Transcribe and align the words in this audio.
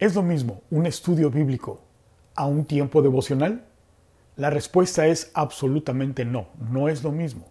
¿Es 0.00 0.16
lo 0.16 0.24
mismo 0.24 0.60
un 0.72 0.86
estudio 0.86 1.30
bíblico 1.30 1.80
a 2.34 2.46
un 2.46 2.64
tiempo 2.64 3.00
devocional? 3.00 3.64
La 4.34 4.50
respuesta 4.50 5.06
es 5.06 5.30
absolutamente 5.34 6.24
no, 6.24 6.48
no 6.58 6.88
es 6.88 7.04
lo 7.04 7.12
mismo. 7.12 7.46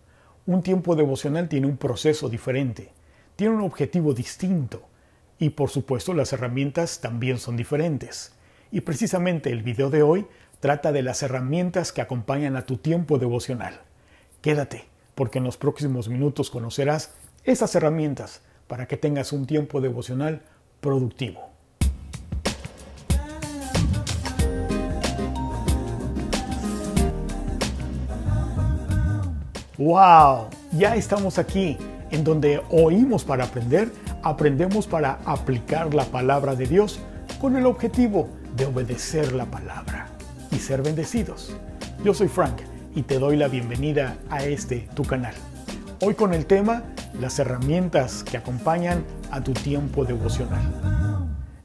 Un 0.46 0.62
tiempo 0.62 0.98
devocional 0.98 1.48
tiene 1.48 1.68
un 1.68 1.78
proceso 1.78 2.28
diferente, 2.28 2.92
tiene 3.38 3.56
un 3.56 3.62
objetivo 3.62 4.14
distinto 4.14 4.84
y 5.40 5.52
por 5.52 5.70
supuesto 5.70 6.14
las 6.14 6.34
herramientas 6.34 7.00
también 7.00 7.38
son 7.38 7.56
diferentes. 7.56 8.34
Y 8.72 8.82
precisamente 8.82 9.50
el 9.50 9.64
video 9.64 9.90
de 9.90 10.04
hoy 10.04 10.28
trata 10.60 10.92
de 10.92 11.02
las 11.02 11.24
herramientas 11.24 11.94
que 11.94 12.02
acompañan 12.02 12.58
a 12.58 12.66
tu 12.66 12.76
tiempo 12.76 13.20
devocional. 13.20 13.80
Quédate, 14.42 14.84
porque 15.16 15.38
en 15.38 15.46
los 15.46 15.56
próximos 15.56 16.10
minutos 16.10 16.50
conocerás 16.50 17.14
esas 17.46 17.74
herramientas 17.76 18.42
para 18.68 18.86
que 18.86 18.98
tengas 18.98 19.32
un 19.32 19.46
tiempo 19.46 19.80
devocional 19.80 20.42
productivo. 20.82 21.53
¡Wow! 29.84 30.48
Ya 30.72 30.96
estamos 30.96 31.38
aquí, 31.38 31.78
en 32.10 32.24
donde 32.24 32.62
oímos 32.70 33.26
para 33.26 33.44
aprender, 33.44 33.92
aprendemos 34.22 34.88
para 34.88 35.20
aplicar 35.26 35.94
la 35.94 36.06
palabra 36.06 36.56
de 36.56 36.68
Dios 36.68 37.02
con 37.42 37.58
el 37.58 37.66
objetivo 37.66 38.30
de 38.56 38.66
obedecer 38.66 39.34
la 39.34 39.44
palabra 39.44 40.08
y 40.52 40.56
ser 40.56 40.84
bendecidos. 40.84 41.54
Yo 42.02 42.14
soy 42.14 42.30
Frank 42.30 42.62
y 42.96 43.02
te 43.02 43.20
doy 43.20 43.36
la 43.36 43.50
bienvenida 43.50 44.16
a 44.30 44.46
este 44.46 44.88
tu 44.94 45.04
canal. 45.04 45.34
Hoy 46.00 46.14
con 46.14 46.34
el 46.34 46.46
tema 46.46 46.84
las 47.20 47.38
herramientas 47.40 48.24
que 48.24 48.38
acompañan 48.38 49.04
a 49.32 49.44
tu 49.44 49.52
tiempo 49.52 50.06
devocional. 50.06 50.64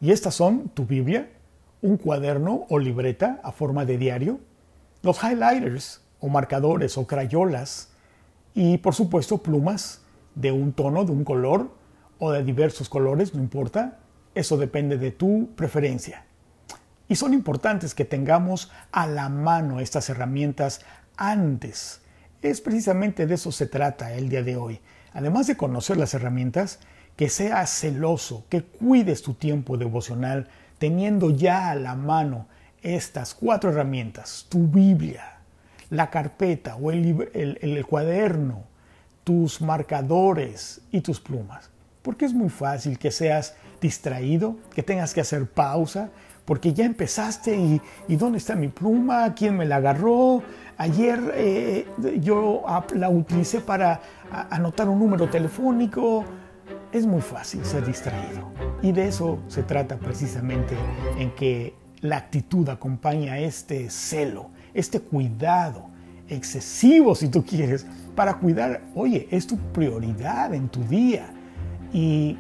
Y 0.01 0.11
estas 0.11 0.35
son 0.35 0.71
tu 0.71 0.87
Biblia, 0.87 1.31
un 1.83 1.97
cuaderno 1.97 2.67
o 2.69 2.81
libreta 2.81 3.39
a 3.45 3.53
forma 3.53 3.85
de 3.85 3.97
diario, 3.97 4.41
los 5.03 5.23
highlighters 5.23 6.01
o 6.19 6.29
marcadores 6.29 6.99
o 6.99 7.07
crayolas, 7.07 7.91
y 8.59 8.79
por 8.79 8.93
supuesto 8.93 9.39
plumas 9.39 10.01
de 10.35 10.51
un 10.51 10.73
tono, 10.73 11.05
de 11.05 11.13
un 11.13 11.23
color 11.23 11.71
o 12.19 12.33
de 12.33 12.43
diversos 12.43 12.89
colores, 12.89 13.33
no 13.33 13.41
importa, 13.41 14.01
eso 14.35 14.57
depende 14.57 14.99
de 14.99 15.13
tu 15.13 15.51
preferencia. 15.55 16.25
Y 17.07 17.15
son 17.15 17.35
importantes 17.35 17.95
que 17.95 18.05
tengamos 18.05 18.73
a 18.91 19.07
la 19.07 19.29
mano 19.29 19.79
estas 19.79 20.11
herramientas 20.11 20.81
antes. 21.17 22.01
Es 22.43 22.61
precisamente 22.61 23.29
de 23.29 23.35
eso 23.37 23.53
se 23.53 23.69
trata 23.69 24.13
el 24.15 24.29
día 24.29 24.43
de 24.43 24.57
hoy. 24.57 24.81
Además 25.13 25.47
de 25.47 25.57
conocer 25.57 25.97
las 25.97 26.15
herramientas, 26.15 26.81
que 27.15 27.29
seas 27.29 27.71
celoso, 27.71 28.45
que 28.49 28.65
cuides 28.65 29.23
tu 29.23 29.35
tiempo 29.35 29.77
devocional 29.77 30.49
teniendo 30.81 31.31
ya 31.31 31.71
a 31.71 31.77
la 31.77 31.95
mano 31.95 32.49
estas 32.83 33.35
cuatro 33.35 33.71
herramientas, 33.71 34.47
tu 34.49 34.67
Biblia, 34.67 35.38
la 35.91 36.11
carpeta 36.11 36.77
o 36.77 36.91
el, 36.91 37.87
cuaderno, 37.89 38.65
tus 39.25 39.61
marcadores 39.61 40.81
y 40.91 41.01
tus 41.01 41.21
plumas. 41.21 41.71
Porque 42.03 42.25
es 42.25 42.35
muy 42.35 42.49
fácil 42.49 42.99
que 42.99 43.11
seas 43.11 43.55
distraído, 43.81 44.57
que 44.75 44.83
tengas 44.83 45.15
que 45.15 45.21
hacer 45.21 45.47
pausa, 45.47 46.11
porque 46.45 46.73
ya 46.73 46.85
empezaste 46.85 47.57
y, 47.57 47.81
y 48.09 48.17
¿dónde 48.17 48.39
está 48.39 48.55
mi 48.55 48.69
pluma? 48.69 49.35
¿Quién 49.35 49.57
me 49.57 49.67
la 49.67 49.77
agarró? 49.77 50.43
Ayer 50.79 51.21
eh, 51.35 51.87
yo 52.21 52.65
la 52.95 53.11
utilicé 53.11 53.61
para 53.61 54.01
anotar 54.49 54.89
un 54.89 54.99
número 54.99 55.29
telefónico. 55.29 56.25
Es 56.93 57.05
muy 57.05 57.21
fácil 57.21 57.65
ser 57.65 57.85
distraído. 57.85 58.53
Y 58.81 58.93
de 58.93 59.09
eso 59.09 59.41
se 59.49 59.65
trata 59.65 59.97
precisamente 59.97 60.77
en 61.19 61.35
que 61.35 61.75
la 62.01 62.17
actitud 62.17 62.69
acompaña 62.69 63.39
este 63.39 63.91
celo, 63.91 64.51
este 64.75 65.01
cuidado 65.01 65.89
excesivo, 66.29 67.15
si 67.15 67.29
tú 67.29 67.45
quieres, 67.45 67.87
para 68.15 68.35
cuidar, 68.35 68.83
oye, 68.95 69.29
es 69.31 69.47
tu 69.47 69.57
prioridad 69.57 70.55
en 70.55 70.69
tu 70.69 70.83
día. 70.85 71.31
Y 71.93 72.37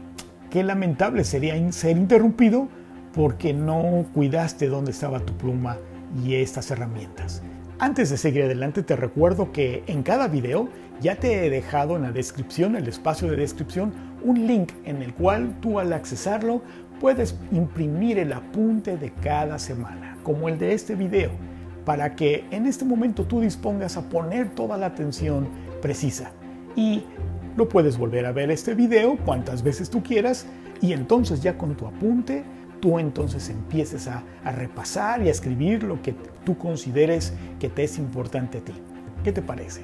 qué 0.51 0.63
lamentable 0.63 1.25
sería 1.25 1.73
ser 1.73 1.97
interrumpido 1.97 2.69
porque 3.15 3.53
no 3.53 4.07
cuidaste 4.15 4.69
dónde 4.69 4.91
estaba 4.91 5.21
tu 5.21 5.37
pluma 5.37 5.79
y 6.25 6.35
estas 6.35 6.71
herramientas. 6.71 7.43
Antes 7.79 8.11
de 8.11 8.17
seguir 8.17 8.43
adelante 8.43 8.83
te 8.83 8.97
recuerdo 8.97 9.53
que 9.53 9.85
en 9.87 10.03
cada 10.03 10.27
video 10.29 10.69
ya 11.01 11.17
te 11.17 11.47
he 11.47 11.51
dejado 11.51 11.97
en 11.97 12.03
la 12.03 12.13
descripción, 12.13 12.75
el 12.75 12.89
espacio 12.89 13.31
de 13.31 13.37
descripción, 13.37 13.93
un 14.25 14.47
link 14.47 14.73
en 14.85 15.01
el 15.01 15.15
cual 15.15 15.57
tú 15.61 15.79
al 15.79 15.93
accesarlo 15.93 16.63
puedes 17.01 17.37
imprimir 17.53 18.19
el 18.19 18.33
apunte 18.33 18.97
de 18.97 19.13
cada 19.13 19.61
semana, 19.61 20.19
como 20.25 20.49
el 20.49 20.59
de 20.59 20.75
este 20.75 20.97
video 20.97 21.31
para 21.89 22.15
que 22.15 22.45
en 22.51 22.67
este 22.67 22.85
momento 22.85 23.25
tú 23.25 23.41
dispongas 23.41 23.97
a 23.97 24.11
poner 24.11 24.51
toda 24.51 24.77
la 24.77 24.85
atención 24.85 25.49
precisa. 25.81 26.33
Y 26.77 27.03
lo 27.57 27.67
puedes 27.67 27.97
volver 27.97 28.27
a 28.27 28.33
ver 28.33 28.51
este 28.51 28.75
video 28.75 29.17
cuantas 29.25 29.63
veces 29.63 29.89
tú 29.89 30.03
quieras 30.03 30.45
y 30.83 30.93
entonces 30.93 31.41
ya 31.43 31.57
con 31.57 31.79
tu 31.79 31.87
apunte 31.87 32.45
tú 32.81 32.99
entonces 32.99 33.49
empieces 33.49 34.07
a, 34.07 34.23
repasar 34.45 35.23
y 35.23 35.29
a 35.29 35.31
escribir 35.31 35.83
lo 35.83 36.03
que 36.03 36.15
tú 36.45 36.59
consideres 36.59 37.33
que 37.59 37.71
te 37.71 37.85
es 37.85 37.97
importante 37.97 38.59
a 38.59 38.61
ti. 38.61 38.75
¿Qué 39.25 39.33
te 39.33 39.41
parece? 39.41 39.81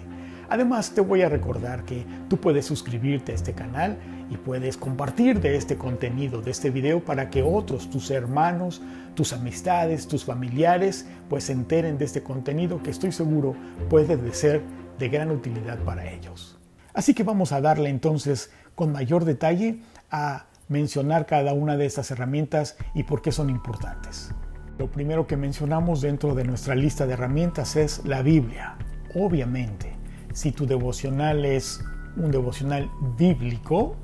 Además 0.49 0.93
te 0.93 1.00
voy 1.00 1.22
a 1.22 1.28
recordar 1.28 1.84
que 1.84 2.06
tú 2.28 2.37
puedes 2.37 2.66
suscribirte 2.66 3.32
a 3.32 3.34
este 3.34 3.53
canal 3.53 3.97
y 4.31 4.37
puedes 4.37 4.77
compartir 4.77 5.41
de 5.41 5.56
este 5.56 5.77
contenido, 5.77 6.41
de 6.41 6.50
este 6.50 6.71
video, 6.71 7.05
para 7.05 7.31
que 7.31 7.43
otros, 7.43 7.91
tus 7.91 8.10
hermanos, 8.10 8.82
tus 9.15 9.32
amistades, 9.32 10.09
tus 10.09 10.25
familiares, 10.25 11.06
pues 11.28 11.44
se 11.44 11.53
enteren 11.53 11.99
de 11.99 12.05
este 12.05 12.22
contenido 12.22 12.82
que 12.82 12.91
estoy 12.91 13.12
seguro 13.12 13.55
puede 13.88 14.16
de 14.16 14.34
ser 14.34 14.62
de 14.99 15.09
gran 15.09 15.31
utilidad 15.31 15.78
para 15.81 16.10
ellos. 16.10 16.59
Así 16.93 17.15
que 17.15 17.25
vamos 17.25 17.53
a 17.53 17.61
darle 17.61 17.91
entonces 17.91 18.50
con 18.75 18.93
mayor 18.93 19.25
detalle 19.25 19.81
a 20.11 20.47
mencionar 20.69 21.26
cada 21.26 21.53
una 21.53 21.76
de 21.76 21.87
estas 21.87 22.11
herramientas 22.11 22.76
y 22.94 23.03
por 23.03 23.21
qué 23.21 23.32
son 23.32 23.50
importantes. 23.50 24.31
Lo 24.78 24.91
primero 24.91 25.26
que 25.26 25.37
mencionamos 25.37 26.00
dentro 26.00 26.34
de 26.34 26.44
nuestra 26.44 26.75
lista 26.75 27.06
de 27.06 27.12
herramientas 27.12 27.76
es 27.76 28.05
la 28.05 28.22
Biblia. 28.22 28.76
Obviamente, 29.15 29.94
si 30.34 30.50
tu 30.50 30.67
devocional 30.67 31.45
es 31.45 31.83
un 32.17 32.31
devocional 32.31 32.91
bíblico, 33.17 33.97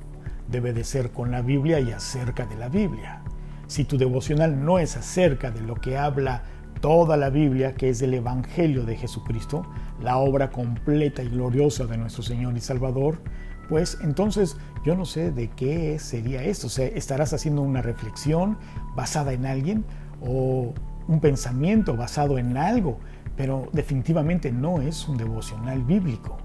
debe 0.48 0.72
de 0.72 0.84
ser 0.84 1.10
con 1.10 1.30
la 1.32 1.42
Biblia 1.42 1.80
y 1.80 1.90
acerca 1.90 2.46
de 2.46 2.56
la 2.56 2.68
Biblia. 2.68 3.22
Si 3.66 3.84
tu 3.84 3.98
devocional 3.98 4.64
no 4.64 4.78
es 4.78 4.96
acerca 4.96 5.50
de 5.50 5.60
lo 5.60 5.74
que 5.74 5.98
habla 5.98 6.44
toda 6.80 7.16
la 7.16 7.30
Biblia, 7.30 7.74
que 7.74 7.90
es 7.90 8.00
el 8.00 8.14
Evangelio 8.14 8.84
de 8.84 8.96
Jesucristo, 8.96 9.66
la 10.00 10.18
obra 10.18 10.50
completa 10.50 11.22
y 11.22 11.28
gloriosa 11.28 11.86
de 11.86 11.98
nuestro 11.98 12.22
Señor 12.22 12.56
y 12.56 12.60
Salvador, 12.60 13.20
pues 13.68 13.98
entonces 14.00 14.56
yo 14.84 14.94
no 14.94 15.04
sé 15.04 15.32
de 15.32 15.48
qué 15.50 15.98
sería 15.98 16.44
esto. 16.44 16.68
O 16.68 16.70
sea, 16.70 16.86
estarás 16.86 17.32
haciendo 17.32 17.62
una 17.62 17.82
reflexión 17.82 18.56
basada 18.94 19.32
en 19.32 19.46
alguien 19.46 19.84
o 20.20 20.74
un 21.08 21.20
pensamiento 21.20 21.96
basado 21.96 22.38
en 22.38 22.56
algo, 22.56 23.00
pero 23.36 23.68
definitivamente 23.72 24.52
no 24.52 24.80
es 24.80 25.08
un 25.08 25.16
devocional 25.16 25.82
bíblico. 25.82 26.38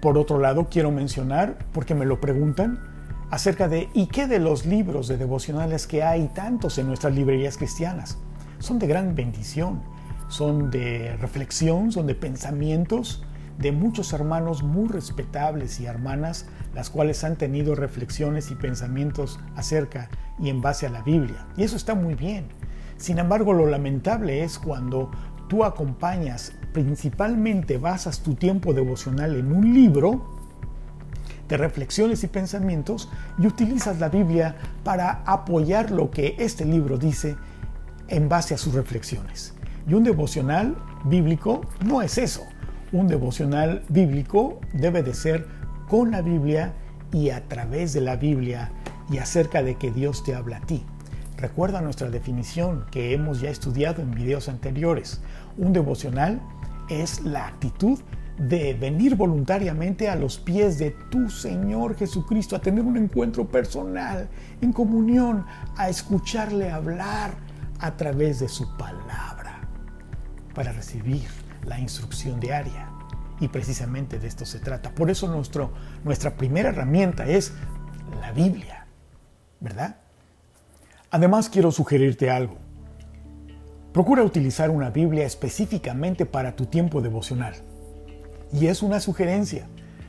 Por 0.00 0.18
otro 0.18 0.38
lado, 0.38 0.68
quiero 0.70 0.90
mencionar, 0.90 1.58
porque 1.72 1.94
me 1.94 2.04
lo 2.04 2.20
preguntan, 2.20 2.78
acerca 3.30 3.68
de 3.68 3.88
¿y 3.94 4.06
qué 4.06 4.26
de 4.26 4.38
los 4.38 4.66
libros 4.66 5.08
de 5.08 5.16
devocionales 5.16 5.86
que 5.86 6.02
hay 6.02 6.28
tantos 6.28 6.78
en 6.78 6.86
nuestras 6.86 7.14
librerías 7.14 7.56
cristianas? 7.56 8.18
Son 8.58 8.78
de 8.78 8.86
gran 8.86 9.14
bendición, 9.14 9.82
son 10.28 10.70
de 10.70 11.16
reflexión, 11.18 11.90
son 11.92 12.06
de 12.06 12.14
pensamientos 12.14 13.24
de 13.58 13.72
muchos 13.72 14.12
hermanos 14.12 14.62
muy 14.62 14.88
respetables 14.88 15.80
y 15.80 15.86
hermanas, 15.86 16.46
las 16.74 16.90
cuales 16.90 17.22
han 17.24 17.36
tenido 17.36 17.74
reflexiones 17.74 18.50
y 18.50 18.54
pensamientos 18.54 19.38
acerca 19.54 20.08
y 20.38 20.48
en 20.48 20.60
base 20.60 20.86
a 20.86 20.90
la 20.90 21.02
Biblia. 21.02 21.46
Y 21.56 21.62
eso 21.62 21.76
está 21.76 21.94
muy 21.94 22.14
bien. 22.14 22.46
Sin 22.96 23.18
embargo, 23.18 23.52
lo 23.52 23.66
lamentable 23.66 24.42
es 24.42 24.58
cuando 24.58 25.10
tú 25.54 25.62
acompañas, 25.62 26.50
principalmente 26.72 27.78
basas 27.78 28.24
tu 28.24 28.34
tiempo 28.34 28.74
devocional 28.74 29.36
en 29.36 29.52
un 29.52 29.72
libro, 29.72 30.26
de 31.48 31.56
reflexiones 31.56 32.24
y 32.24 32.26
pensamientos 32.26 33.08
y 33.38 33.46
utilizas 33.46 34.00
la 34.00 34.08
Biblia 34.08 34.56
para 34.82 35.22
apoyar 35.24 35.92
lo 35.92 36.10
que 36.10 36.34
este 36.40 36.64
libro 36.64 36.98
dice 36.98 37.36
en 38.08 38.28
base 38.28 38.54
a 38.54 38.58
sus 38.58 38.74
reflexiones. 38.74 39.54
Y 39.86 39.94
un 39.94 40.02
devocional 40.02 40.76
bíblico 41.04 41.60
no 41.86 42.02
es 42.02 42.18
eso. 42.18 42.42
Un 42.90 43.06
devocional 43.06 43.84
bíblico 43.88 44.58
debe 44.72 45.04
de 45.04 45.14
ser 45.14 45.46
con 45.88 46.10
la 46.10 46.20
Biblia 46.20 46.74
y 47.12 47.30
a 47.30 47.46
través 47.46 47.92
de 47.92 48.00
la 48.00 48.16
Biblia 48.16 48.72
y 49.08 49.18
acerca 49.18 49.62
de 49.62 49.76
que 49.76 49.92
Dios 49.92 50.24
te 50.24 50.34
habla 50.34 50.56
a 50.56 50.66
ti. 50.66 50.84
Recuerda 51.36 51.80
nuestra 51.80 52.10
definición 52.10 52.86
que 52.90 53.12
hemos 53.12 53.40
ya 53.40 53.50
estudiado 53.50 54.00
en 54.00 54.12
videos 54.12 54.48
anteriores. 54.48 55.20
Un 55.56 55.72
devocional 55.72 56.40
es 56.88 57.22
la 57.22 57.46
actitud 57.46 57.98
de 58.38 58.74
venir 58.74 59.14
voluntariamente 59.14 60.08
a 60.08 60.16
los 60.16 60.38
pies 60.38 60.78
de 60.78 60.90
tu 60.90 61.30
Señor 61.30 61.96
Jesucristo, 61.96 62.56
a 62.56 62.60
tener 62.60 62.84
un 62.84 62.96
encuentro 62.96 63.46
personal, 63.46 64.28
en 64.60 64.72
comunión, 64.72 65.46
a 65.76 65.88
escucharle 65.88 66.70
hablar 66.70 67.32
a 67.78 67.96
través 67.96 68.40
de 68.40 68.48
su 68.48 68.76
palabra, 68.76 69.60
para 70.54 70.72
recibir 70.72 71.28
la 71.64 71.78
instrucción 71.78 72.40
diaria. 72.40 72.90
Y 73.40 73.48
precisamente 73.48 74.18
de 74.18 74.28
esto 74.28 74.44
se 74.44 74.58
trata. 74.58 74.90
Por 74.90 75.10
eso 75.10 75.28
nuestro, 75.28 75.72
nuestra 76.04 76.36
primera 76.36 76.70
herramienta 76.70 77.26
es 77.26 77.52
la 78.20 78.32
Biblia, 78.32 78.86
¿verdad? 79.60 79.96
Además 81.10 81.48
quiero 81.48 81.70
sugerirte 81.70 82.30
algo. 82.30 82.63
Procura 83.94 84.24
utilizar 84.24 84.70
una 84.70 84.90
Biblia 84.90 85.24
específicamente 85.24 86.26
para 86.26 86.56
tu 86.56 86.66
tiempo 86.66 87.00
devocional. 87.00 87.54
Y 88.52 88.66
es 88.66 88.82
una 88.82 88.98
sugerencia. 88.98 89.68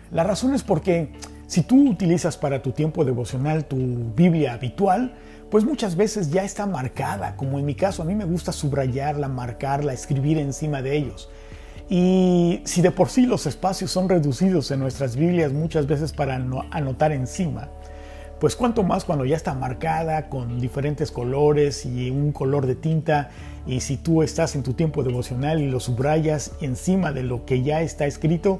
La 0.10 0.24
razón 0.24 0.56
es 0.56 0.64
porque 0.64 1.14
si 1.46 1.62
tú 1.62 1.92
utilizas 1.92 2.36
para 2.36 2.64
tu 2.64 2.72
tiempo 2.72 3.06
devocional 3.06 3.66
tu 3.66 3.78
Biblia 4.16 4.54
habitual, 4.54 5.14
pues 5.52 5.66
muchas 5.66 5.96
veces 5.96 6.32
ya 6.32 6.44
está 6.44 6.66
marcada, 6.66 7.36
como 7.36 7.60
en 7.60 7.66
mi 7.66 7.76
caso, 7.76 8.02
a 8.02 8.06
mí 8.06 8.16
me 8.16 8.26
gusta 8.26 8.52
subrayarla, 8.52 9.28
marcarla, 9.28 9.94
escribir 9.94 10.40
encima 10.40 10.82
de 10.82 10.98
ellos. 10.98 11.30
Y 11.88 12.62
si 12.66 12.82
de 12.82 12.90
por 12.90 13.10
sí 13.10 13.28
los 13.28 13.46
espacios 13.46 13.92
son 13.92 14.10
reducidos 14.10 14.72
en 14.72 14.80
nuestras 14.80 15.16
Biblias 15.16 15.54
muchas 15.54 15.86
veces 15.86 16.12
para 16.12 16.34
anotar 16.34 17.12
encima, 17.12 17.70
pues 18.40 18.56
cuanto 18.56 18.84
más 18.84 19.06
cuando 19.06 19.26
ya 19.26 19.36
está 19.36 19.54
marcada 19.54 20.30
con 20.30 20.60
diferentes 20.60 21.12
colores 21.12 21.86
y 21.86 22.10
un 22.10 22.32
color 22.32 22.66
de 22.66 22.76
tinta 22.76 23.30
y 23.66 23.80
si 23.80 23.98
tú 23.98 24.22
estás 24.22 24.56
en 24.56 24.64
tu 24.64 24.74
tiempo 24.74 25.04
devocional 25.04 25.62
y 25.62 25.70
lo 25.70 25.80
subrayas 25.80 26.52
encima 26.62 27.12
de 27.12 27.24
lo 27.24 27.46
que 27.46 27.64
ya 27.64 27.82
está 27.82 28.06
escrito, 28.06 28.60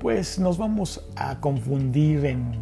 pues 0.00 0.38
nos 0.38 0.58
vamos 0.58 1.04
a 1.16 1.40
confundir 1.40 2.24
en 2.24 2.52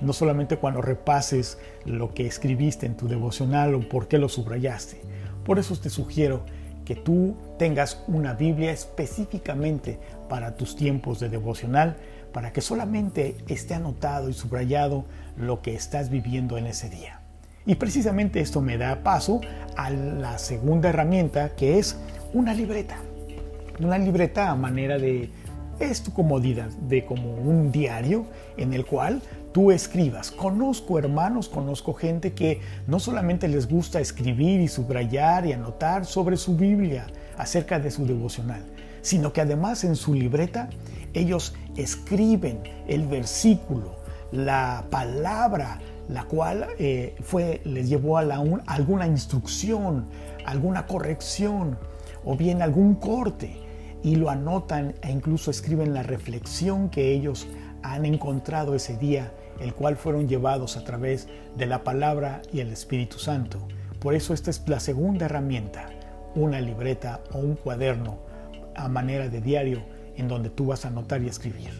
no 0.00 0.12
solamente 0.12 0.58
cuando 0.58 0.82
repases 0.82 1.58
lo 1.84 2.12
que 2.12 2.26
escribiste 2.26 2.86
en 2.86 2.96
tu 2.96 3.08
devocional 3.08 3.74
o 3.74 3.80
por 3.88 4.08
qué 4.08 4.18
lo 4.18 4.28
subrayaste. 4.28 5.00
Por 5.44 5.58
eso 5.58 5.76
te 5.76 5.90
sugiero 5.90 6.42
que 6.84 6.94
tú 6.94 7.36
tengas 7.58 8.02
una 8.06 8.34
Biblia 8.34 8.72
específicamente 8.72 9.98
para 10.28 10.56
tus 10.56 10.76
tiempos 10.76 11.18
de 11.20 11.28
devocional, 11.28 11.96
para 12.32 12.52
que 12.52 12.60
solamente 12.60 13.36
esté 13.48 13.74
anotado 13.74 14.28
y 14.28 14.34
subrayado 14.34 15.04
lo 15.36 15.62
que 15.62 15.74
estás 15.74 16.10
viviendo 16.10 16.58
en 16.58 16.66
ese 16.66 16.88
día. 16.88 17.20
Y 17.66 17.74
precisamente 17.74 18.40
esto 18.40 18.60
me 18.60 18.78
da 18.78 19.02
paso 19.02 19.40
a 19.76 19.90
la 19.90 20.38
segunda 20.38 20.88
herramienta 20.88 21.50
que 21.56 21.78
es 21.78 21.96
una 22.32 22.54
libreta. 22.54 22.96
Una 23.80 23.98
libreta 23.98 24.50
a 24.50 24.54
manera 24.54 24.98
de, 24.98 25.30
es 25.80 26.02
tu 26.02 26.12
comodidad, 26.12 26.70
de 26.88 27.04
como 27.04 27.34
un 27.34 27.72
diario 27.72 28.26
en 28.56 28.72
el 28.72 28.86
cual 28.86 29.20
tú 29.52 29.72
escribas. 29.72 30.30
Conozco 30.30 30.98
hermanos, 30.98 31.48
conozco 31.48 31.92
gente 31.92 32.34
que 32.34 32.60
no 32.86 33.00
solamente 33.00 33.48
les 33.48 33.68
gusta 33.68 34.00
escribir 34.00 34.60
y 34.60 34.68
subrayar 34.68 35.46
y 35.46 35.52
anotar 35.52 36.04
sobre 36.04 36.36
su 36.36 36.56
Biblia 36.56 37.06
acerca 37.36 37.78
de 37.78 37.90
su 37.90 38.06
devocional, 38.06 38.62
sino 39.06 39.32
que 39.32 39.40
además 39.40 39.84
en 39.84 39.94
su 39.94 40.14
libreta 40.14 40.68
ellos 41.14 41.54
escriben 41.76 42.60
el 42.88 43.06
versículo, 43.06 43.94
la 44.32 44.84
palabra 44.90 45.78
la 46.08 46.24
cual 46.24 46.66
eh, 46.80 47.14
fue, 47.22 47.60
les 47.64 47.88
llevó 47.88 48.18
a 48.18 48.24
la 48.24 48.42
alguna 48.66 49.06
instrucción, 49.06 50.06
alguna 50.44 50.86
corrección 50.86 51.78
o 52.24 52.36
bien 52.36 52.62
algún 52.62 52.96
corte 52.96 53.56
y 54.02 54.16
lo 54.16 54.28
anotan 54.28 54.96
e 55.02 55.12
incluso 55.12 55.52
escriben 55.52 55.94
la 55.94 56.02
reflexión 56.02 56.90
que 56.90 57.12
ellos 57.12 57.46
han 57.84 58.06
encontrado 58.06 58.74
ese 58.74 58.96
día, 58.96 59.32
el 59.60 59.72
cual 59.72 59.94
fueron 59.94 60.28
llevados 60.28 60.76
a 60.76 60.82
través 60.82 61.28
de 61.56 61.66
la 61.66 61.84
palabra 61.84 62.42
y 62.52 62.58
el 62.58 62.72
Espíritu 62.72 63.20
Santo. 63.20 63.68
Por 64.00 64.14
eso 64.14 64.34
esta 64.34 64.50
es 64.50 64.64
la 64.66 64.80
segunda 64.80 65.26
herramienta, 65.26 65.90
una 66.34 66.60
libreta 66.60 67.20
o 67.32 67.38
un 67.38 67.54
cuaderno 67.54 68.25
a 68.76 68.88
manera 68.88 69.28
de 69.28 69.40
diario 69.40 69.82
en 70.16 70.28
donde 70.28 70.50
tú 70.50 70.66
vas 70.66 70.84
a 70.84 70.88
anotar 70.88 71.22
y 71.22 71.28
escribir. 71.28 71.70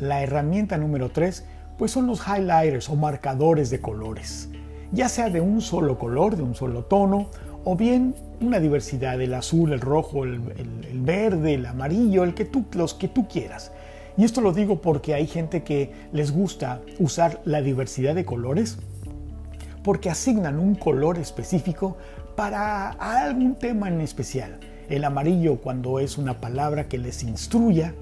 La 0.00 0.22
herramienta 0.22 0.76
número 0.76 1.10
tres 1.10 1.44
pues 1.78 1.90
son 1.90 2.06
los 2.06 2.22
highlighters 2.26 2.88
o 2.88 2.96
marcadores 2.96 3.70
de 3.70 3.80
colores, 3.80 4.48
ya 4.92 5.08
sea 5.08 5.30
de 5.30 5.40
un 5.40 5.60
solo 5.60 5.98
color, 5.98 6.36
de 6.36 6.42
un 6.42 6.54
solo 6.54 6.84
tono, 6.84 7.28
o 7.64 7.76
bien 7.76 8.14
una 8.40 8.60
diversidad, 8.60 9.20
el 9.20 9.34
azul, 9.34 9.72
el 9.72 9.80
rojo, 9.80 10.24
el, 10.24 10.40
verde, 10.94 11.54
el 11.54 11.66
amarillo, 11.66 12.24
el 12.24 12.34
que 12.34 12.44
tú, 12.44 12.64
los 12.74 12.94
que 12.94 13.08
tú 13.08 13.26
quieras. 13.26 13.72
Y 14.16 14.24
esto 14.24 14.40
lo 14.40 14.52
digo 14.52 14.80
porque 14.80 15.14
hay 15.14 15.26
gente 15.26 15.64
que 15.64 15.92
les 16.12 16.30
gusta 16.30 16.80
usar 16.98 17.40
la 17.44 17.62
diversidad 17.62 18.14
de 18.14 18.24
colores 18.24 18.78
porque 19.82 20.10
asignan 20.10 20.58
un 20.58 20.76
color 20.76 21.18
específico 21.18 21.96
para 22.36 22.90
algún 22.90 23.56
tema 23.56 23.88
en 23.88 24.00
especial. 24.00 24.58
El 24.88 25.04
amarillo 25.04 25.56
cuando 25.56 25.98
es 25.98 26.18
una 26.18 26.40
palabra 26.40 26.88
que 26.88 26.98
les 26.98 27.22
instruya, 27.22 27.94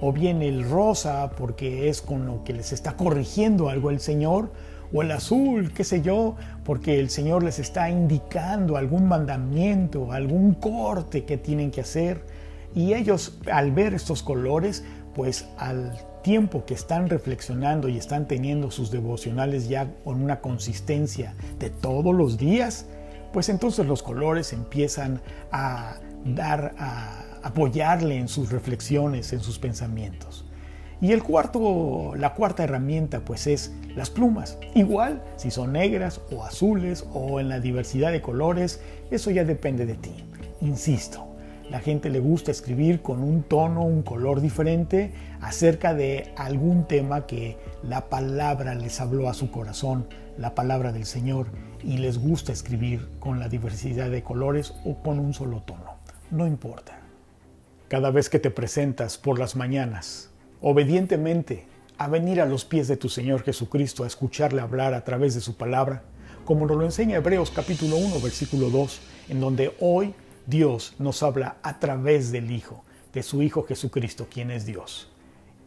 o 0.00 0.12
bien 0.12 0.42
el 0.42 0.68
rosa 0.68 1.30
porque 1.36 1.88
es 1.88 2.02
con 2.02 2.26
lo 2.26 2.44
que 2.44 2.52
les 2.52 2.72
está 2.72 2.96
corrigiendo 2.96 3.68
algo 3.68 3.90
el 3.90 4.00
Señor, 4.00 4.50
o 4.92 5.02
el 5.02 5.10
azul, 5.10 5.72
qué 5.72 5.82
sé 5.82 6.02
yo, 6.02 6.36
porque 6.64 7.00
el 7.00 7.10
Señor 7.10 7.42
les 7.42 7.58
está 7.58 7.90
indicando 7.90 8.76
algún 8.76 9.08
mandamiento, 9.08 10.12
algún 10.12 10.54
corte 10.54 11.24
que 11.24 11.36
tienen 11.36 11.70
que 11.70 11.80
hacer. 11.80 12.22
Y 12.74 12.94
ellos 12.94 13.38
al 13.50 13.72
ver 13.72 13.94
estos 13.94 14.22
colores, 14.22 14.84
pues 15.14 15.46
al 15.58 15.96
tiempo 16.22 16.64
que 16.64 16.74
están 16.74 17.08
reflexionando 17.08 17.88
y 17.88 17.98
están 17.98 18.26
teniendo 18.26 18.70
sus 18.70 18.90
devocionales 18.90 19.68
ya 19.68 19.92
con 20.04 20.22
una 20.22 20.40
consistencia 20.40 21.34
de 21.58 21.70
todos 21.70 22.14
los 22.14 22.38
días, 22.38 22.86
pues 23.32 23.48
entonces 23.48 23.86
los 23.86 24.02
colores 24.02 24.52
empiezan 24.52 25.20
a 25.50 25.96
dar 26.24 26.74
a 26.78 27.24
apoyarle 27.42 28.16
en 28.16 28.28
sus 28.28 28.50
reflexiones, 28.50 29.32
en 29.32 29.40
sus 29.40 29.58
pensamientos. 29.58 30.44
Y 31.00 31.12
el 31.12 31.22
cuarto, 31.22 32.14
la 32.16 32.34
cuarta 32.34 32.64
herramienta 32.64 33.20
pues 33.20 33.46
es 33.46 33.72
las 33.94 34.10
plumas. 34.10 34.58
Igual 34.74 35.22
si 35.36 35.50
son 35.50 35.72
negras 35.72 36.20
o 36.30 36.44
azules 36.44 37.04
o 37.12 37.40
en 37.40 37.48
la 37.48 37.60
diversidad 37.60 38.12
de 38.12 38.22
colores, 38.22 38.80
eso 39.10 39.30
ya 39.30 39.44
depende 39.44 39.84
de 39.84 39.94
ti. 39.94 40.14
Insisto, 40.62 41.26
la 41.70 41.80
gente 41.80 42.08
le 42.08 42.20
gusta 42.20 42.50
escribir 42.50 43.02
con 43.02 43.22
un 43.22 43.42
tono, 43.42 43.84
un 43.84 44.02
color 44.02 44.40
diferente 44.40 45.12
acerca 45.40 45.92
de 45.92 46.32
algún 46.36 46.86
tema 46.86 47.26
que 47.26 47.58
la 47.82 48.08
palabra 48.08 48.74
les 48.74 49.00
habló 49.00 49.28
a 49.28 49.34
su 49.34 49.50
corazón, 49.50 50.06
la 50.38 50.54
palabra 50.54 50.92
del 50.92 51.04
Señor, 51.04 51.48
y 51.82 51.98
les 51.98 52.18
gusta 52.18 52.52
escribir 52.52 53.08
con 53.18 53.40
la 53.40 53.48
diversidad 53.48 54.10
de 54.10 54.22
colores 54.22 54.72
o 54.84 54.96
con 55.02 55.18
un 55.18 55.34
solo 55.34 55.62
tono. 55.62 55.83
No 56.34 56.48
importa 56.48 56.98
cada 57.86 58.10
vez 58.10 58.28
que 58.28 58.40
te 58.40 58.50
presentas 58.50 59.18
por 59.18 59.38
las 59.38 59.54
mañanas, 59.54 60.30
obedientemente, 60.60 61.64
a 61.96 62.08
venir 62.08 62.40
a 62.40 62.44
los 62.44 62.64
pies 62.64 62.88
de 62.88 62.96
tu 62.96 63.08
Señor 63.08 63.44
Jesucristo 63.44 64.02
a 64.02 64.08
escucharle 64.08 64.60
hablar 64.60 64.94
a 64.94 65.04
través 65.04 65.36
de 65.36 65.40
su 65.40 65.56
palabra, 65.56 66.02
como 66.44 66.66
nos 66.66 66.76
lo 66.76 66.82
enseña 66.82 67.18
Hebreos 67.18 67.52
capítulo 67.52 67.98
1, 67.98 68.18
versículo 68.18 68.68
2, 68.68 69.00
en 69.28 69.38
donde 69.38 69.76
hoy 69.78 70.12
Dios 70.44 70.96
nos 70.98 71.22
habla 71.22 71.58
a 71.62 71.78
través 71.78 72.32
del 72.32 72.50
Hijo, 72.50 72.82
de 73.12 73.22
su 73.22 73.40
Hijo 73.40 73.62
Jesucristo, 73.62 74.26
quien 74.28 74.50
es 74.50 74.66
Dios. 74.66 75.12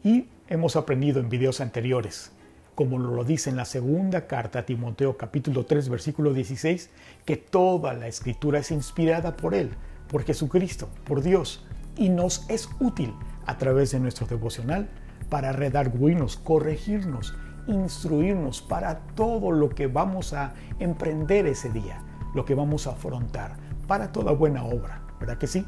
Y 0.03 0.25
hemos 0.49 0.75
aprendido 0.75 1.21
en 1.21 1.29
videos 1.29 1.61
anteriores, 1.61 2.33
como 2.75 2.99
lo 2.99 3.23
dice 3.23 3.49
en 3.49 3.55
la 3.55 3.63
segunda 3.63 4.27
carta 4.27 4.59
a 4.59 4.65
Timoteo 4.65 5.15
capítulo 5.15 5.65
3, 5.65 5.87
versículo 5.87 6.33
16, 6.33 6.89
que 7.23 7.37
toda 7.37 7.93
la 7.93 8.09
escritura 8.09 8.59
es 8.59 8.71
inspirada 8.71 9.37
por 9.37 9.55
Él, 9.55 9.69
por 10.09 10.23
Jesucristo, 10.23 10.89
por 11.05 11.21
Dios, 11.21 11.65
y 11.95 12.09
nos 12.09 12.49
es 12.49 12.69
útil 12.79 13.13
a 13.45 13.57
través 13.57 13.91
de 13.91 13.99
nuestro 13.99 14.27
devocional 14.27 14.89
para 15.29 15.51
redarguirnos, 15.51 16.37
corregirnos, 16.37 17.35
instruirnos 17.67 18.61
para 18.61 18.99
todo 19.15 19.51
lo 19.51 19.69
que 19.69 19.87
vamos 19.87 20.33
a 20.33 20.53
emprender 20.79 21.47
ese 21.47 21.69
día, 21.69 22.01
lo 22.33 22.45
que 22.45 22.55
vamos 22.55 22.87
a 22.87 22.91
afrontar, 22.91 23.57
para 23.87 24.11
toda 24.11 24.31
buena 24.31 24.63
obra, 24.63 25.01
¿verdad 25.19 25.37
que 25.37 25.47
sí? 25.47 25.65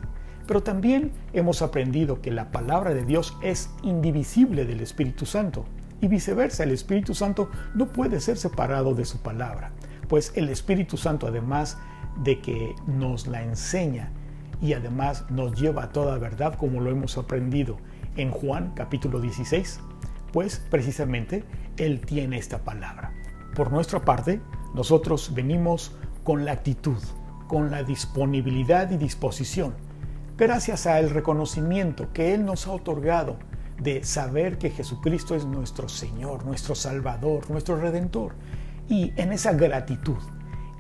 Pero 0.48 0.64
también 0.64 1.12
hemos 1.34 1.62
aprendido 1.62 2.22
que 2.22 2.32
la 2.32 2.52
palabra 2.52 2.94
de 2.94 3.06
Dios 3.06 3.38
es 3.42 3.70
indivisible 3.84 4.66
del 4.66 4.80
Espíritu 4.80 5.26
Santo 5.26 5.66
y 6.02 6.08
viceversa, 6.08 6.64
el 6.64 6.72
Espíritu 6.72 7.14
Santo 7.14 7.50
no 7.76 7.88
puede 7.88 8.20
ser 8.20 8.38
separado 8.38 8.96
de 8.96 9.06
su 9.06 9.22
palabra, 9.22 9.72
pues 10.08 10.32
el 10.36 10.50
Espíritu 10.50 10.98
Santo 10.98 11.28
además 11.28 11.78
de 12.24 12.40
que 12.40 12.76
nos 12.88 13.28
la 13.28 13.44
enseña 13.44 14.12
y 14.62 14.74
además 14.74 15.26
nos 15.30 15.60
lleva 15.60 15.84
a 15.84 15.90
toda 15.92 16.18
verdad 16.18 16.56
como 16.56 16.82
lo 16.82 16.90
hemos 16.90 17.18
aprendido 17.18 17.78
en 18.16 18.32
Juan 18.32 18.74
capítulo 18.76 19.20
16, 19.20 19.80
pues 20.34 20.62
precisamente 20.70 21.44
Él 21.78 22.02
tiene 22.02 22.38
esta 22.38 22.60
palabra. 22.60 23.14
Por 23.56 23.72
nuestra 23.72 24.04
parte, 24.04 24.42
nosotros 24.74 25.34
venimos 25.34 25.96
con 26.24 26.46
la 26.46 26.52
actitud, 26.52 27.02
con 27.48 27.72
la 27.72 27.84
disponibilidad 27.84 28.92
y 28.92 28.98
disposición 28.98 29.74
gracias 30.40 30.88
al 30.88 31.10
reconocimiento 31.10 32.14
que 32.14 32.34
Él 32.34 32.46
nos 32.46 32.66
ha 32.66 32.72
otorgado 32.72 33.36
de 33.78 34.06
saber 34.06 34.58
que 34.58 34.70
Jesucristo 34.70 35.36
es 35.36 35.44
nuestro 35.44 35.90
Señor, 35.90 36.46
nuestro 36.46 36.76
Salvador, 36.76 37.50
nuestro 37.52 37.76
Redentor. 37.76 38.36
Y 38.88 39.12
en 39.18 39.34
esa 39.34 39.52
gratitud, 39.52 40.18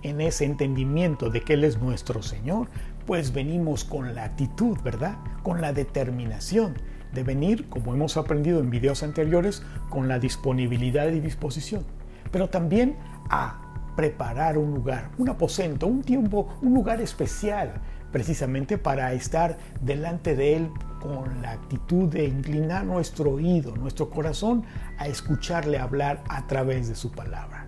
en 0.02 0.22
ese 0.22 0.46
entendimiento 0.46 1.30
de 1.30 1.42
que 1.42 1.54
Él 1.54 1.66
es 1.66 1.78
nuestro 1.78 2.24
Señor, 2.24 2.70
pues 3.10 3.34
venimos 3.34 3.86
con 3.86 4.14
la 4.14 4.24
actitud, 4.24 4.78
¿verdad? 4.84 5.18
Con 5.42 5.62
la 5.62 5.74
determinación 5.74 6.76
de 7.12 7.24
venir, 7.24 7.68
como 7.68 7.96
hemos 7.96 8.18
aprendido 8.18 8.60
en 8.60 8.70
videos 8.70 9.02
anteriores, 9.02 9.64
con 9.90 10.08
la 10.08 10.20
disponibilidad 10.20 11.12
y 11.12 11.20
disposición. 11.20 11.86
Pero 12.32 12.50
también 12.50 12.98
a 13.32 13.94
preparar 13.96 14.60
un 14.60 14.76
lugar, 14.76 15.10
un 15.18 15.28
aposento, 15.28 15.88
un 15.88 16.04
tiempo, 16.04 16.50
un 16.62 16.76
lugar 16.76 17.02
especial, 17.02 17.82
precisamente 18.12 18.78
para 18.78 19.12
estar 19.14 19.58
delante 19.82 20.36
de 20.36 20.58
Él 20.58 20.70
con 21.02 21.42
la 21.42 21.54
actitud 21.54 22.10
de 22.10 22.26
inclinar 22.26 22.86
nuestro 22.86 23.32
oído, 23.32 23.76
nuestro 23.76 24.12
corazón 24.12 24.66
a 25.00 25.08
escucharle 25.08 25.80
hablar 25.80 26.24
a 26.30 26.46
través 26.46 26.88
de 26.88 26.94
su 26.94 27.12
palabra. 27.12 27.66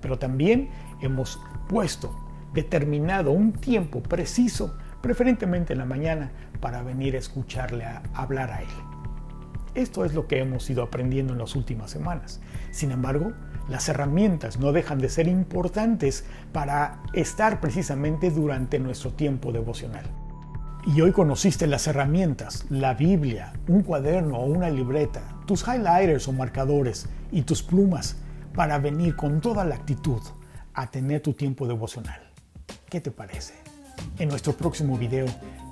Pero 0.00 0.18
también 0.18 0.70
hemos 1.02 1.38
puesto, 1.68 2.27
determinado 2.52 3.32
un 3.32 3.52
tiempo 3.52 4.02
preciso, 4.02 4.76
preferentemente 5.00 5.72
en 5.72 5.78
la 5.78 5.84
mañana, 5.84 6.32
para 6.60 6.82
venir 6.82 7.14
a 7.14 7.18
escucharle 7.18 7.84
a 7.84 8.02
hablar 8.14 8.50
a 8.50 8.62
Él. 8.62 8.68
Esto 9.74 10.04
es 10.04 10.14
lo 10.14 10.26
que 10.26 10.40
hemos 10.40 10.68
ido 10.70 10.82
aprendiendo 10.82 11.32
en 11.32 11.38
las 11.38 11.54
últimas 11.54 11.90
semanas. 11.90 12.40
Sin 12.70 12.90
embargo, 12.90 13.32
las 13.68 13.88
herramientas 13.88 14.58
no 14.58 14.72
dejan 14.72 14.98
de 14.98 15.08
ser 15.08 15.28
importantes 15.28 16.24
para 16.52 17.02
estar 17.12 17.60
precisamente 17.60 18.30
durante 18.30 18.78
nuestro 18.78 19.12
tiempo 19.12 19.52
devocional. 19.52 20.04
Y 20.86 21.00
hoy 21.02 21.12
conociste 21.12 21.66
las 21.66 21.86
herramientas, 21.86 22.64
la 22.70 22.94
Biblia, 22.94 23.52
un 23.68 23.82
cuaderno 23.82 24.38
o 24.38 24.46
una 24.46 24.70
libreta, 24.70 25.20
tus 25.46 25.66
highlighters 25.68 26.28
o 26.28 26.32
marcadores 26.32 27.08
y 27.30 27.42
tus 27.42 27.62
plumas 27.62 28.16
para 28.54 28.78
venir 28.78 29.14
con 29.14 29.40
toda 29.40 29.64
la 29.64 29.74
actitud 29.74 30.22
a 30.72 30.90
tener 30.90 31.20
tu 31.20 31.34
tiempo 31.34 31.66
devocional. 31.66 32.27
¿Qué 32.88 33.00
te 33.00 33.10
parece? 33.10 33.54
En 34.18 34.28
nuestro 34.28 34.52
próximo 34.52 34.96
video 34.96 35.26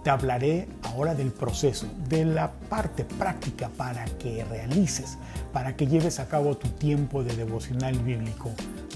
te 0.05 0.11
hablaré 0.11 0.69
ahora 0.83 1.15
del 1.15 1.33
proceso, 1.33 1.89
de 2.09 2.25
la 2.25 2.53
parte 2.53 3.05
práctica 3.05 3.69
para 3.77 4.05
que 4.05 4.45
realices, 4.45 5.19
para 5.53 5.75
que 5.75 5.87
lleves 5.87 6.21
a 6.21 6.29
cabo 6.29 6.57
tu 6.57 6.69
tiempo 6.69 7.25
de 7.25 7.35
devocional 7.35 7.99
bíblico 7.99 8.51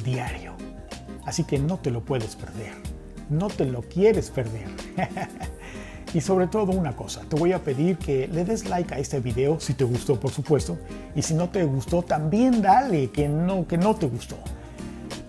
diario. 0.05 0.53
Así 1.25 1.45
que 1.45 1.59
no 1.59 1.79
te 1.79 1.91
lo 1.91 2.05
puedes 2.05 2.37
perder, 2.37 2.75
no 3.29 3.49
te 3.49 3.65
lo 3.65 3.83
quieres 3.83 4.31
perder. 4.31 4.69
y 6.15 6.21
sobre 6.21 6.47
todo 6.47 6.73
una 6.73 6.95
cosa, 6.95 7.23
te 7.29 7.37
voy 7.37 7.53
a 7.53 7.65
pedir 7.65 7.99
que 7.99 8.29
le 8.29 8.45
des 8.45 8.69
like 8.69 8.95
a 8.95 8.99
este 8.99 9.19
video 9.21 9.59
si 9.59 9.75
te 9.75 9.85
gustó, 9.85 10.19
por 10.21 10.31
supuesto, 10.31 10.79
y 11.17 11.23
si 11.23 11.35
no 11.35 11.49
te 11.49 11.65
gustó, 11.65 12.03
también 12.03 12.63
dale 12.63 13.11
que 13.11 13.29
no, 13.29 13.67
que 13.67 13.79
no 13.79 13.97
te 13.97 14.07
gustó. 14.07 14.37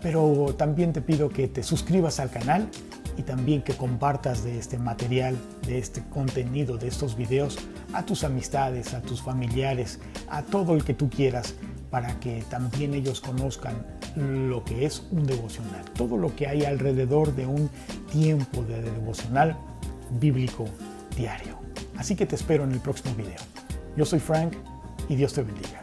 Pero 0.02 0.56
también 0.58 0.94
te 0.94 1.02
pido 1.02 1.30
que 1.30 1.48
te 1.48 1.64
suscribas 1.64 2.20
al 2.20 2.32
canal 2.32 2.70
y 3.18 3.24
también 3.24 3.62
que 3.62 3.74
compartas 3.74 4.44
de 4.44 4.58
este 4.58 4.78
material, 4.78 5.38
de 5.68 5.78
este 5.78 6.02
contenido, 6.10 6.78
de 6.78 6.88
estos 6.88 7.16
videos 7.16 7.60
a 7.94 8.04
tus 8.04 8.24
amistades, 8.24 8.94
a 8.94 9.02
tus 9.02 9.22
familiares, 9.22 10.00
a 10.30 10.42
todo 10.44 10.74
el 10.76 10.84
que 10.84 10.94
tú 10.94 11.10
quieras, 11.10 11.56
para 11.90 12.20
que 12.20 12.44
también 12.50 12.94
ellos 12.94 13.20
conozcan 13.22 13.86
lo 14.16 14.64
que 14.64 14.86
es 14.86 15.04
un 15.12 15.26
devocional, 15.26 15.84
todo 15.94 16.18
lo 16.18 16.36
que 16.36 16.48
hay 16.48 16.64
alrededor 16.64 17.36
de 17.36 17.46
un 17.46 17.70
tiempo 18.12 18.64
de 18.64 18.82
devocional 18.82 19.58
bíblico 20.20 20.66
diario. 21.16 21.60
Así 21.98 22.16
que 22.16 22.26
te 22.26 22.36
espero 22.36 22.64
en 22.64 22.72
el 22.72 22.80
próximo 22.80 23.14
video. 23.16 23.40
Yo 23.96 24.06
soy 24.06 24.20
Frank 24.20 24.54
y 25.10 25.16
Dios 25.16 25.34
te 25.34 25.44
bendiga. 25.44 25.81